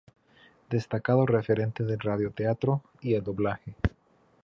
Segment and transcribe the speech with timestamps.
[0.71, 3.75] Destacado referente del radioteatro y el doblaje.